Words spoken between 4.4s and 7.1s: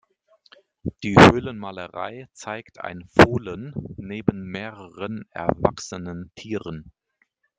mehreren erwachsenen Tieren.